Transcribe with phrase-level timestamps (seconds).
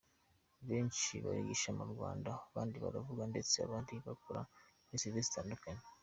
[0.67, 4.41] Benshi barigisha Mu Rwanda, abandi baravura ndetse abandi bakora
[4.85, 5.83] muri services zitandukanye.